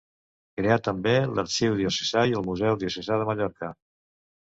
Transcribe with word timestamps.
Creà 0.61 0.77
també 0.87 1.13
l'arxiu 1.35 1.77
diocesà 1.83 2.25
i 2.33 2.37
el 2.41 2.51
museu 2.51 2.83
Diocesà 2.87 3.23
de 3.25 3.33
Mallorca. 3.33 3.75